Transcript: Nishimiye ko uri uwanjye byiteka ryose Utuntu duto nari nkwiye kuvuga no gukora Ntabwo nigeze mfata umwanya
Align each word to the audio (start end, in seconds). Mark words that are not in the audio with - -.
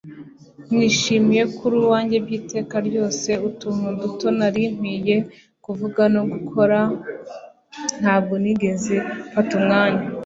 Nishimiye 0.75 1.43
ko 1.55 1.59
uri 1.67 1.75
uwanjye 1.85 2.17
byiteka 2.25 2.75
ryose 2.87 3.29
Utuntu 3.49 3.85
duto 3.99 4.27
nari 4.37 4.63
nkwiye 4.75 5.17
kuvuga 5.63 6.01
no 6.13 6.21
gukora 6.31 6.79
Ntabwo 7.99 8.33
nigeze 8.43 8.95
mfata 9.29 9.51
umwanya 9.59 10.03